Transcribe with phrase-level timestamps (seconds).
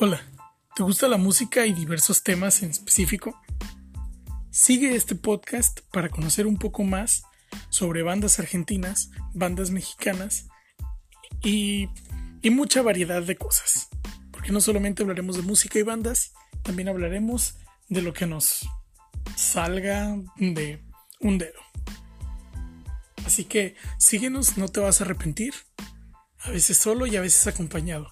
[0.00, 0.20] Hola,
[0.74, 3.40] ¿te gusta la música y diversos temas en específico?
[4.50, 7.22] Sigue este podcast para conocer un poco más
[7.68, 10.48] sobre bandas argentinas, bandas mexicanas
[11.44, 11.88] y,
[12.50, 13.88] mucha variedad de cosas.
[14.32, 16.32] Porque no solamente hablaremos de música y bandas,
[16.64, 17.54] también hablaremos
[17.88, 18.68] de lo que nos
[19.36, 20.82] salga de
[21.20, 21.60] un dedo.
[23.24, 25.54] Así que síguenos, no te vas a arrepentir.
[26.40, 28.08] A veces solo y a veces acompañado.